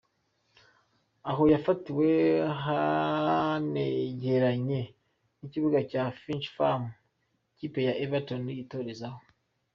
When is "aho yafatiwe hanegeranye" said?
1.29-4.81